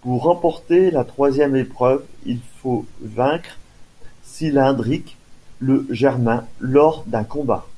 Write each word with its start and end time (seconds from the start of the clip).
Pour 0.00 0.22
remporter 0.22 0.90
la 0.90 1.04
troisième 1.04 1.54
épreuve, 1.56 2.06
il 2.24 2.40
faut 2.62 2.86
vaincre 3.02 3.58
Cylindric 4.22 5.18
le 5.58 5.86
Germain 5.90 6.46
lors 6.58 7.04
d'un 7.06 7.22
combat. 7.24 7.68